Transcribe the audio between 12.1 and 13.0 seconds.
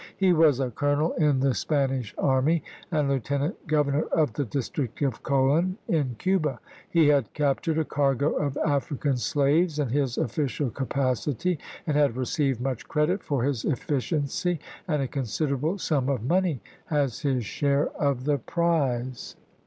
received much